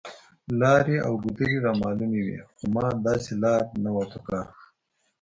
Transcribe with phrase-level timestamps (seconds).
[0.59, 4.47] لارې او ګودرې رامعلومې وې، خو ما داسې لار نه وه په کار.